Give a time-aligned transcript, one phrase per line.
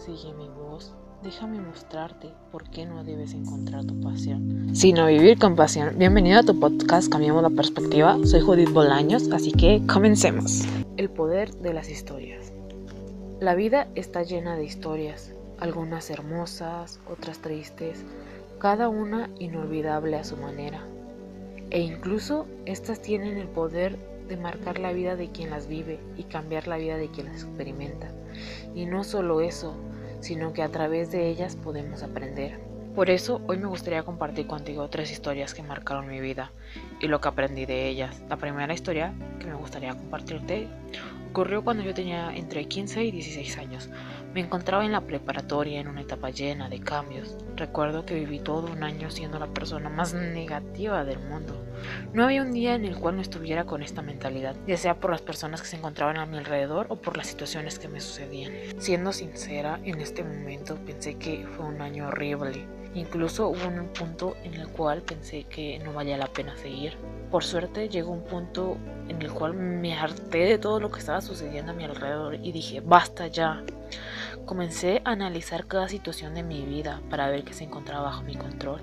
[0.00, 0.94] sigue mi voz.
[1.22, 5.98] Déjame mostrarte por qué no debes encontrar tu pasión, sino vivir con pasión.
[5.98, 8.16] Bienvenido a tu podcast Cambiamos la Perspectiva.
[8.24, 10.62] Soy Judith Bolaños, así que comencemos.
[10.96, 12.50] El poder de las historias.
[13.40, 18.02] La vida está llena de historias, algunas hermosas, otras tristes,
[18.58, 20.82] cada una inolvidable a su manera.
[21.68, 23.98] E incluso estas tienen el poder
[24.30, 27.42] de marcar la vida de quien las vive y cambiar la vida de quien las
[27.42, 28.10] experimenta.
[28.74, 29.76] Y no solo eso,
[30.20, 32.58] sino que a través de ellas podemos aprender.
[32.94, 36.52] Por eso hoy me gustaría compartir contigo tres historias que marcaron mi vida
[37.00, 38.22] y lo que aprendí de ellas.
[38.28, 40.68] La primera historia que me gustaría compartirte
[41.30, 43.88] ocurrió cuando yo tenía entre 15 y 16 años.
[44.34, 47.36] Me encontraba en la preparatoria en una etapa llena de cambios.
[47.56, 51.64] Recuerdo que viví todo un año siendo la persona más negativa del mundo.
[52.12, 55.12] No había un día en el cual no estuviera con esta mentalidad, ya sea por
[55.12, 58.52] las personas que se encontraban a mi alrededor o por las situaciones que me sucedían.
[58.78, 62.66] Siendo sincera, en este momento pensé que fue un año horrible.
[62.94, 66.96] Incluso hubo un punto en el cual pensé que no valía la pena seguir.
[67.30, 68.78] Por suerte llegó un punto
[69.08, 72.50] en el cual me harté de todo lo que estaba sucediendo a mi alrededor y
[72.50, 73.62] dije, basta ya.
[74.44, 78.34] Comencé a analizar cada situación de mi vida para ver qué se encontraba bajo mi
[78.34, 78.80] control.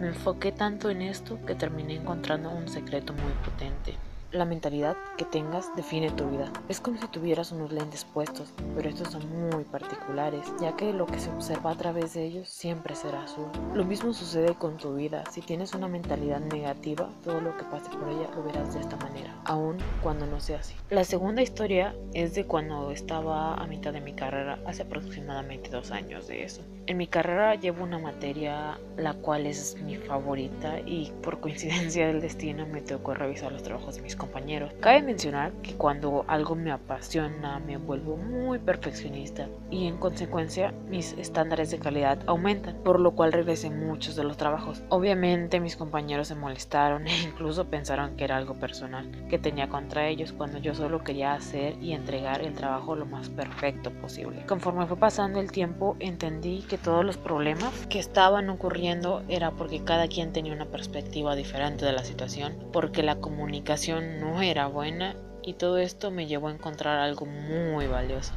[0.00, 3.94] Me enfoqué tanto en esto que terminé encontrando un secreto muy potente.
[4.34, 6.52] La mentalidad que tengas define tu vida.
[6.68, 11.06] Es como si tuvieras unos lentes puestos, pero estos son muy particulares, ya que lo
[11.06, 13.46] que se observa a través de ellos siempre será azul.
[13.74, 15.22] Lo mismo sucede con tu vida.
[15.30, 18.96] Si tienes una mentalidad negativa, todo lo que pase por ella lo verás de esta
[18.96, 20.74] manera, aun cuando no sea así.
[20.90, 25.92] La segunda historia es de cuando estaba a mitad de mi carrera, hace aproximadamente dos
[25.92, 26.60] años de eso.
[26.86, 32.20] En mi carrera llevo una materia la cual es mi favorita y por coincidencia del
[32.20, 34.72] destino me tocó revisar los trabajos de mis compañeros.
[34.80, 41.12] Cabe mencionar que cuando algo me apasiona me vuelvo muy perfeccionista y en consecuencia mis
[41.12, 44.82] estándares de calidad aumentan, por lo cual regresé muchos de los trabajos.
[44.88, 50.08] Obviamente mis compañeros se molestaron e incluso pensaron que era algo personal que tenía contra
[50.08, 54.46] ellos cuando yo solo quería hacer y entregar el trabajo lo más perfecto posible.
[54.46, 59.84] Conforme fue pasando el tiempo entendí que todos los problemas que estaban ocurriendo era porque
[59.84, 65.16] cada quien tenía una perspectiva diferente de la situación, porque la comunicación no era buena
[65.42, 68.32] y todo esto me llevó a encontrar algo muy valioso.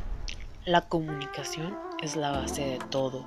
[0.65, 3.25] La comunicación es la base de todo.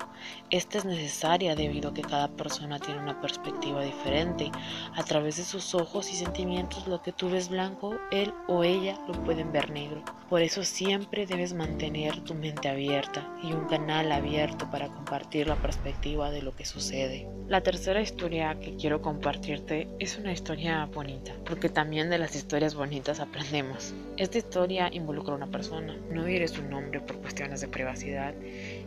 [0.51, 4.51] Esta es necesaria debido a que cada persona tiene una perspectiva diferente.
[4.95, 8.99] A través de sus ojos y sentimientos lo que tú ves blanco, él o ella
[9.07, 10.03] lo pueden ver negro.
[10.29, 15.57] Por eso siempre debes mantener tu mente abierta y un canal abierto para compartir la
[15.57, 17.29] perspectiva de lo que sucede.
[17.49, 22.77] La tercera historia que quiero compartirte es una historia bonita, porque también de las historias
[22.77, 23.93] bonitas aprendemos.
[24.17, 25.97] Esta historia involucra a una persona.
[26.11, 28.35] No diré su nombre por cuestiones de privacidad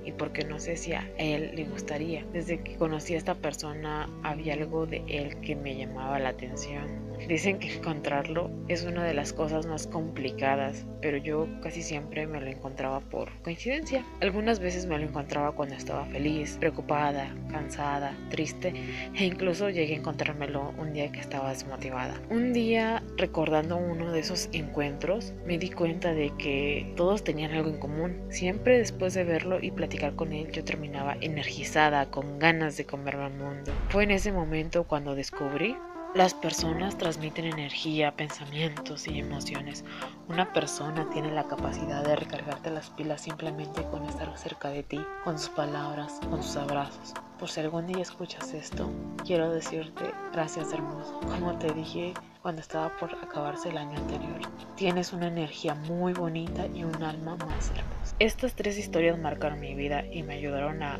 [0.06, 2.26] y porque no sé si a él le gustaría.
[2.34, 7.13] Desde que conocí a esta persona había algo de él que me llamaba la atención.
[7.28, 12.42] Dicen que encontrarlo es una de las cosas más complicadas, pero yo casi siempre me
[12.42, 14.04] lo encontraba por coincidencia.
[14.22, 18.74] Algunas veces me lo encontraba cuando estaba feliz, preocupada, cansada, triste
[19.16, 22.20] e incluso llegué a encontrármelo un día que estaba desmotivada.
[22.30, 27.70] Un día, recordando uno de esos encuentros, me di cuenta de que todos tenían algo
[27.70, 28.22] en común.
[28.30, 33.24] Siempre después de verlo y platicar con él, yo terminaba energizada, con ganas de comerme
[33.24, 33.72] al mundo.
[33.90, 35.78] Fue en ese momento cuando descubrí
[36.14, 39.84] las personas transmiten energía, pensamientos y emociones.
[40.28, 45.04] Una persona tiene la capacidad de recargarte las pilas simplemente con estar cerca de ti,
[45.24, 47.16] con sus palabras, con sus abrazos.
[47.40, 48.92] Por si algún día escuchas esto,
[49.26, 51.20] quiero decirte gracias hermoso.
[51.22, 52.14] Como te dije
[52.44, 54.40] cuando estaba por acabarse el año anterior,
[54.76, 58.16] tienes una energía muy bonita y un alma más hermosa.
[58.20, 61.00] Estas tres historias marcaron mi vida y me ayudaron a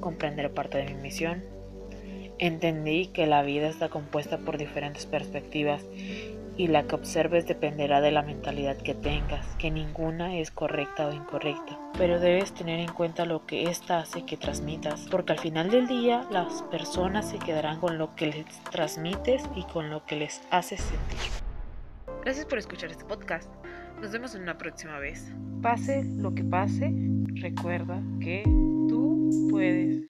[0.00, 1.61] comprender parte de mi misión
[2.42, 5.80] Entendí que la vida está compuesta por diferentes perspectivas
[6.56, 11.12] y la que observes dependerá de la mentalidad que tengas, que ninguna es correcta o
[11.12, 15.70] incorrecta, pero debes tener en cuenta lo que ésta hace que transmitas, porque al final
[15.70, 20.16] del día las personas se quedarán con lo que les transmites y con lo que
[20.16, 21.30] les haces sentir.
[22.24, 23.48] Gracias por escuchar este podcast.
[24.00, 25.32] Nos vemos en una próxima vez.
[25.62, 26.92] Pase lo que pase,
[27.36, 28.42] recuerda que
[28.88, 29.92] tú puedes.